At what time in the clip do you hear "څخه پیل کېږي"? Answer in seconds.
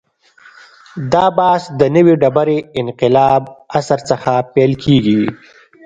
4.09-5.21